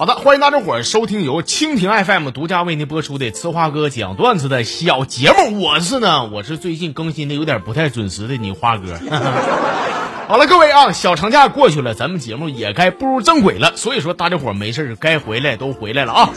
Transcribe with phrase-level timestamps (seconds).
[0.00, 5.60] 好的，欢迎大家伙儿收听由蜻蜓 FM 独家为您播出的吃花哥讲段子的小节目。
[5.60, 8.98] 我是呢，我是最近更新的有点不太准时的你花哥。
[10.26, 13.76] 好了，各位啊，小长假过去了，咱们节目也该步入正轨了。
[13.76, 16.30] 所以说，大家伙儿没事儿该回来都回来了啊。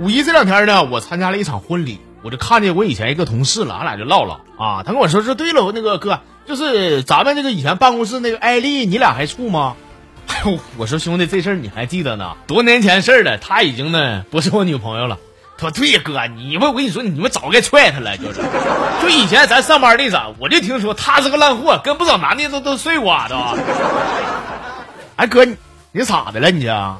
[0.00, 4.82] 五一这两天呢，我参加了一场婚礼，我就看见我以前一个同事了，俺俩就唠唠啊。
[4.82, 9.74] 他跟我说说，对了，那个哥，就是咱们那个以前办公室那个艾丽，你俩还处吗？
[10.28, 12.36] 哎呦，我说兄弟，这事儿你还记得呢？
[12.46, 15.18] 多年前事儿了，她已经呢不是我女朋友了。
[15.58, 18.40] 他说对呀，哥，你们我跟你说，你们早该踹她了，就是。
[19.00, 23.36] 就以前咱上班那阵，我就听说他是个烂货，跟不少男的都都睡过都。
[25.16, 25.56] 哎，哥，你
[25.92, 26.50] 你咋的了？
[26.50, 26.96] 你这？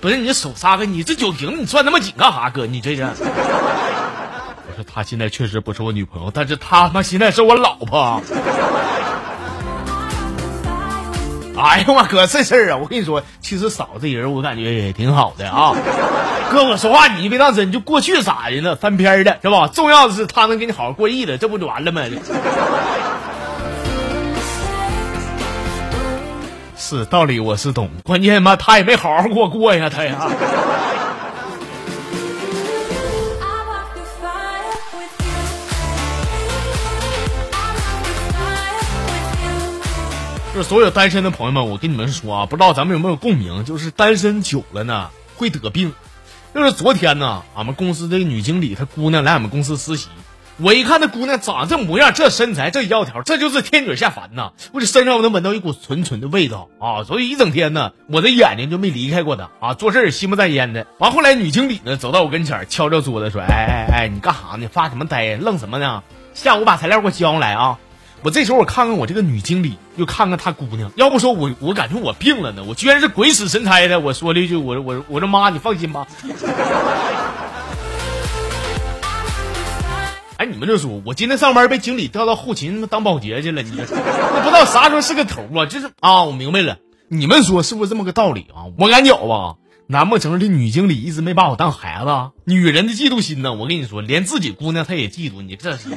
[0.00, 2.50] 不是你手撒开，你这酒瓶你攥那么紧干啥？
[2.50, 3.06] 哥，你这是？
[4.82, 8.20] 我说他现在确实不是我女朋友，但是他妈现在是我老婆。
[11.56, 15.72] 哎呀妈，哥，这事儿啊，我跟你说，其实嫂子人我感觉也挺好的啊。
[16.50, 18.74] 哥，我说话你别当真，就过去咋的呢？
[18.74, 19.68] 翻篇的是吧？
[19.68, 22.02] 重要的是他能给你好好过日子，这不就完了吗？
[26.76, 30.28] 是道理我是懂，关键嘛他也没好好给我过呀，他呀。
[40.54, 43.64] 就是所有单身的朋友们，我跟你们说啊，不知道咱们有没有共鸣？
[43.64, 45.08] 就是单身久了呢
[45.38, 45.94] 会得病。
[46.54, 50.08] 就是昨天呢，俺们公司这个女经理她姑娘来俺们公司实习。
[50.58, 54.52] 我一看那姑娘长这模样，这身材，这腰条，这就是天女下凡呐！
[54.72, 57.04] 我这身上我能闻到一股纯纯的味道啊！
[57.04, 60.86] 所以一整天呢，我的眼睛就没离开过她啊，做事心不在焉的。
[60.98, 64.68] 完后来女经理呢走到我跟前，敲敲桌子说：“哎哎哎，你干啥呢？
[64.70, 65.36] 发什么呆？
[65.36, 66.02] 愣什么呢？
[66.34, 67.78] 下午把材料给我交上来啊！”
[68.24, 76.06] 我这时候我看看我这个女经理，又看看她姑娘，要不说我我感觉我病了呢，我居然是鬼使神差的，我说了一句：“我我我说妈，你放心吧。
[80.38, 85.66] ”哎，你们就说，我今天上班被经理调到后勤当保洁去了，你那不知道啥时候是个头啊？
[85.66, 86.78] 就是啊，我明白了，
[87.08, 88.70] 你们说是不是这么个道理啊？
[88.78, 89.56] 我敢觉吧？
[89.88, 92.30] 难不成这女经理一直没把我当孩子？
[92.44, 93.52] 女人的嫉妒心呢？
[93.52, 95.88] 我跟你说，连自己姑娘她也嫉妒你，这是。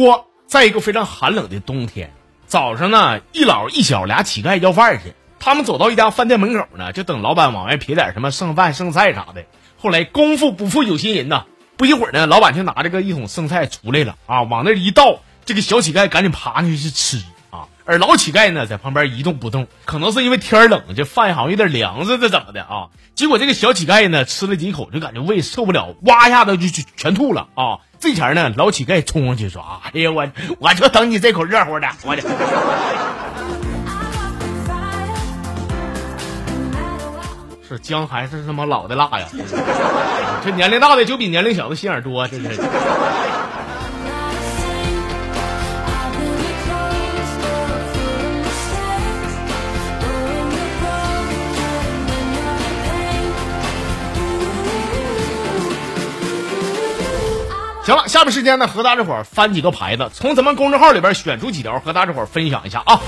[0.00, 0.26] 说。
[0.46, 2.12] 在一个非常寒冷的冬天，
[2.46, 5.14] 早上呢，一老一小俩乞丐要饭去。
[5.40, 9.44] 他们走到一家饭店门口呢，就等老板往外撇点什么剩饭剩菜啥的。
[9.78, 11.46] 后来功夫不负有心人呐，
[11.76, 17.66] 不一会儿呢，老板就拿着个一桶剩菜出来了啊，往那一倒，这个小乞丐赶紧爬上去去吃啊。
[17.84, 22.90] 而老乞丐呢，在旁边一动不动，可能是因为天冷，这饭好像有点凉似的，怎么的啊？
[23.14, 27.80] 结果这个小乞丐呢，吃了几口就感觉胃受不了，哇一下子就就全吐了啊。
[28.04, 30.28] 这前呢，老乞丐冲上去说：“哎呀，我
[30.58, 32.20] 我就等你这口热乎的，我的。”
[37.66, 39.26] 是姜还是他妈老的辣呀？
[40.44, 42.60] 这年龄大的就比年龄小的心眼多，真是。
[57.84, 62.98] 行了，下面时间呢，和大家伙儿翻几个牌子，从咱们公众号里边选出几条，和大家伙儿分享一下啊。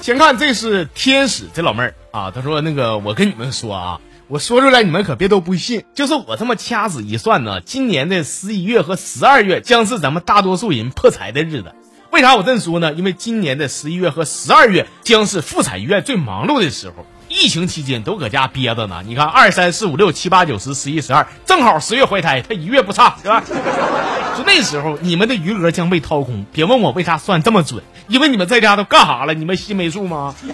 [0.00, 11.74] 先看，这是天使这老妹儿啊，她说那个我跟你们说啊，我说出来你们可别都不信，就是我这么掐指一算呢，今年的十一月和十二月将是咱们大多数人破财的日子。
[12.10, 12.94] 为啥我这么说呢？
[12.94, 17.04] 因为今年的十一月和十二月将是妇产医院最忙碌的时候。
[17.42, 23.42] 疫情期间都搁家憋着呢，你看二三四五六七八九十十一十二，正好十月怀胎，他一月不差，是吧？
[24.36, 29.32] 就那时候你们的余额将被掏空，别问我为啥算这么准，因为你们在家都干啥了？
[29.32, 30.34] 你们心没数吗？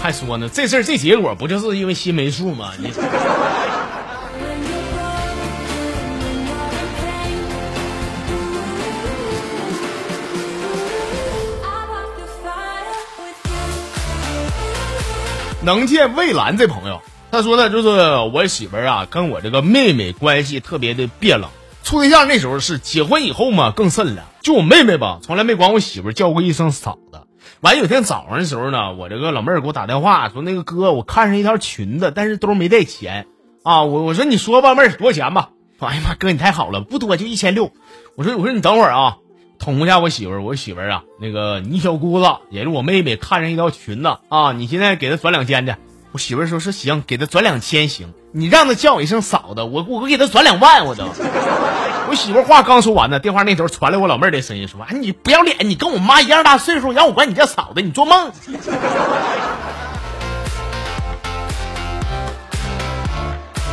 [0.00, 2.70] 还说呢，这事儿这结果不就是因为心没数吗？
[2.78, 2.92] 你。
[15.66, 17.02] 能见蔚蓝这朋友，
[17.32, 17.88] 他说呢，就是
[18.32, 21.50] 我媳妇儿啊，跟我这个妹妹关系特别的别冷。
[21.82, 24.26] 处对象那时候是，结婚以后嘛更甚了。
[24.42, 27.22] 就我妹妹吧，从来没管我媳妇儿叫过一声嫂子。
[27.62, 33.26] 完有天早上的时候呢，我这个老妹儿给我打电话说，那个哥，我看上一条裙子，但是兜没带钱
[33.64, 33.82] 啊。
[33.82, 35.50] 我我说你说吧，妹儿多少钱吧？
[35.80, 37.72] 哎呀妈，哥你太好了，不多就一千六。
[38.14, 39.16] 我说我说你等会儿啊，
[39.58, 45.74] 捅一下我媳妇儿，我媳妇儿啊，那个你小姑子也是我妹妹，看上一条裙子啊，你现在给她转两千去。
[46.12, 51.04] 我媳妇儿说是行，给她转两千行，你让她叫我一声嫂子，我我给她转两万，我都。
[52.08, 58.30] 我媳妇儿话刚说完呢，电话那头传来我老妹儿的声音，说：“哎，你不要脸，你跟我妈一样大岁数，让我管你叫嫂子，你做梦！”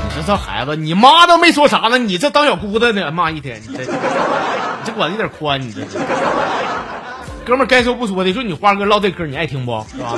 [0.06, 3.85] 你说这孩子，你妈都没说啥呢，你这当小姑子呢，骂一天，你这
[4.94, 5.81] 管的有点宽，你这。
[7.45, 9.86] 哥们儿该说不说的，说你花哥唠这嗑，你爱听不？
[9.92, 10.16] 是吧？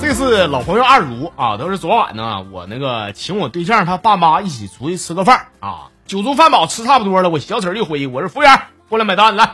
[0.00, 9.44] 这是老朋友二如啊，都是昨晚呢，我那个请我对象他爸妈一起出去吃个饭啊，酒足饭饱吃差不多了，我小嘴一挥，我说服务员过来买单来。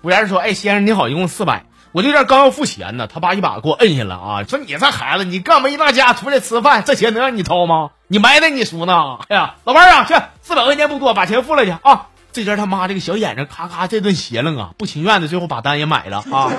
[0.00, 7.90] 服务员说：“哎，先生你好，一共四百。”我对象刚要付钱呢，他爸一把给我摁下了啊，说：“你这孩子，你干么一大家出来吃饭，这钱能让你掏吗？
[8.06, 9.18] 你埋汰你叔呢？
[9.28, 16.52] 哎呀，老伴儿啊，去四百块钱不多，把钱付了去啊。”这阵他妈这个小眼睛咔咔这顿斜楞啊，不情愿的最后把单也买了啊！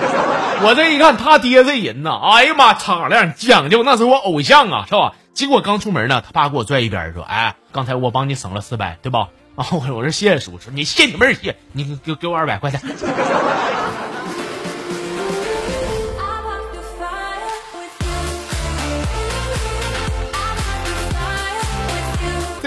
[0.64, 5.14] 我这一看他爹这人呐，哎呀妈，敞亮讲究，那是我偶像啊，是吧？
[5.34, 12.82] 结果刚出门呢，他爸给我拽一边说：“哎，刚才我帮你省了四百，对吧？” 啊，我说谢谢叔，说你谢你妹谢，你给给我二百块钱。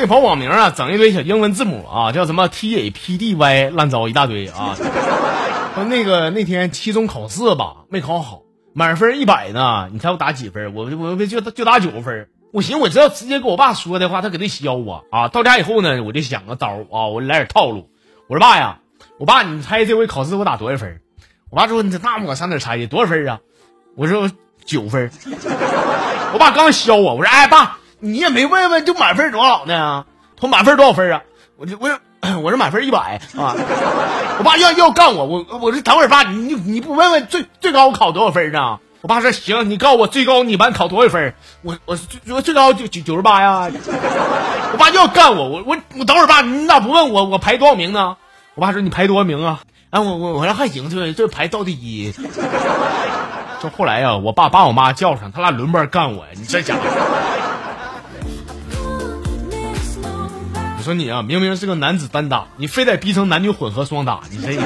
[0.02, 4.74] 这跑网名啊，整一堆小英文字母啊，叫什么 T A P D Y，乱糟一大堆啊。
[5.76, 8.42] 说那个那天期中考试吧，没考好，
[8.74, 10.74] 满分一百呢，你猜我打几分？
[10.74, 12.28] 我我就就打九分。
[12.52, 15.28] 我寻思，我只要直接跟我爸说的话，他肯定削我啊。
[15.28, 17.88] 到家以后呢，我就想个招啊，我来点套路。
[18.26, 18.80] 我说爸呀，
[19.20, 21.00] 我爸，你猜这回考试我打多少分？
[21.48, 22.88] 我爸说，你那我上哪猜去？
[22.88, 23.38] 多少分啊？
[23.94, 24.28] 我说
[24.64, 25.12] 九分。
[26.32, 27.78] 我爸刚削我，我说哎爸。
[28.04, 30.04] 你也没问问就满分多少呢？
[30.36, 31.22] 他满分多少分啊？
[31.56, 31.88] 我就我
[32.42, 33.54] 我是满分一百啊！
[34.38, 38.80] 我爸要要干我，我我这等会儿爸，你你不问问最最高我考多少分呢？
[39.02, 41.34] 我爸说行，你告诉我最高你班考多少分？
[41.62, 43.70] 我我最最高九九九十八呀！
[44.72, 48.16] 我爸要干我，我我我等会儿爸，你咋不问我我排多少名呢？
[48.56, 49.60] 我爸说你排多少名啊？
[49.90, 52.12] 啊我我我说还行，这这排倒第一。
[53.62, 56.24] 就后来呀，我爸把我妈叫上，他俩轮班干我！
[56.34, 56.80] 你这家伙。
[60.82, 64.60] 我说你啊，明明是个男子单打，你非得逼成男女混合双打，你这。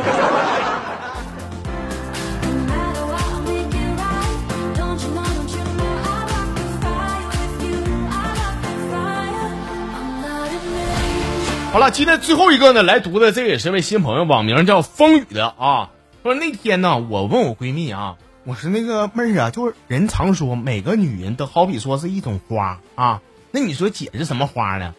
[11.71, 15.91] 好了，今天最后一个呢，来读的这个也是位新朋友，网名叫风雨的啊。
[16.23, 23.21] 说那天呢，我问我闺蜜啊，我说那个妹儿啊，就是人常说每个女人都好比说是一种花啊，
[23.51, 24.95] 那你说姐是什么花呢？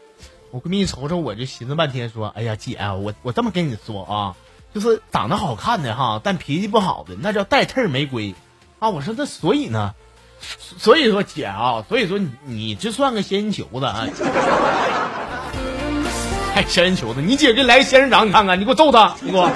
[0.51, 4.35] 我闺蜜瞅瞅，我就寻思半天，说：“哎呀，姐，我我这么跟你说啊，
[4.73, 8.33] 就是长得好看的哈，但脾气不好的，那叫带刺儿玫瑰
[8.79, 9.94] 啊。”我说：“那所以呢？
[10.77, 14.05] 所以说姐啊，所以说你你就算个仙人球子啊，
[16.53, 19.50] 还仙人球子，你姐给来个仙人掌，你看看，你给我揍他，你给我。”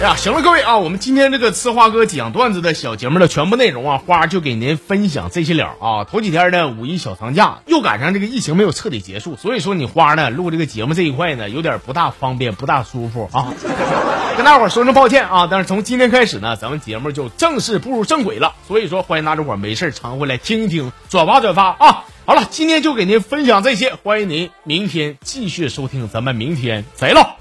[0.00, 6.04] 哎呀，行了，各位啊，我们今天这个吃花哥讲段子的小节目的全部内容啊，花就给您分享这些了啊。
[6.04, 13.52] 头几天呢，五一小长假又赶上这个疫情没有彻底结束，所以说你花呢录这个节目这一块呢有点不大方便，不大舒服啊。
[14.38, 22.04] 跟大伙说声抱歉啊，但是从今天开始呢，咱们节目就正式步入正轨了，所以说欢迎大伙没事常回来听听，转发转发啊。
[22.24, 27.36] 好了，今天就给您分享这些，欢迎您明天继续收听，咱们明天再唠。